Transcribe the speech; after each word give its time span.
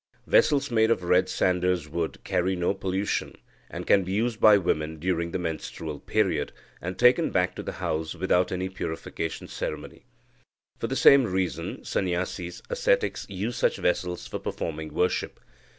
Vessels 0.25 0.71
made 0.71 0.89
of 0.89 1.03
red 1.03 1.29
sanders 1.29 1.87
wood 1.87 2.23
carry 2.23 2.55
no 2.55 2.73
pollution, 2.73 3.35
and 3.69 3.85
can 3.85 4.03
be 4.03 4.11
used 4.13 4.39
by 4.39 4.57
women 4.57 4.97
during 4.97 5.29
the 5.29 5.37
menstrual 5.37 5.99
period, 5.99 6.51
and 6.81 6.97
taken 6.97 7.29
back 7.29 7.53
to 7.55 7.61
the 7.61 7.73
house 7.73 8.15
without 8.15 8.51
any 8.51 8.67
purification 8.67 9.47
ceremony. 9.47 10.05
For 10.79 10.87
the 10.87 10.95
same 10.95 11.25
reason, 11.25 11.83
Sanyasis 11.85 12.63
(ascetics) 12.67 13.27
use 13.29 13.55
such 13.55 13.77
vessels 13.77 14.25
for 14.25 14.39
performing 14.39 14.91
worship. 14.91 15.39